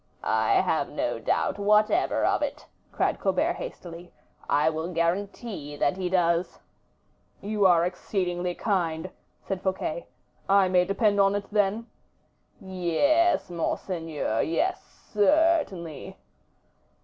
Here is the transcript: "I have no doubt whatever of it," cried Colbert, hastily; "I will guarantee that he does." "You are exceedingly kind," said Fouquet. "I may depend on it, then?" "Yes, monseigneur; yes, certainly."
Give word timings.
"I 0.23 0.53
have 0.61 0.89
no 0.89 1.19
doubt 1.19 1.59
whatever 1.59 2.25
of 2.25 2.41
it," 2.41 2.65
cried 2.91 3.19
Colbert, 3.19 3.53
hastily; 3.53 4.11
"I 4.49 4.67
will 4.67 4.91
guarantee 4.91 5.75
that 5.75 5.95
he 5.95 6.09
does." 6.09 6.57
"You 7.39 7.67
are 7.67 7.85
exceedingly 7.85 8.55
kind," 8.55 9.11
said 9.43 9.61
Fouquet. 9.61 10.07
"I 10.49 10.69
may 10.69 10.85
depend 10.85 11.19
on 11.19 11.35
it, 11.35 11.45
then?" 11.51 11.85
"Yes, 12.59 13.51
monseigneur; 13.51 14.41
yes, 14.41 14.81
certainly." 15.13 16.17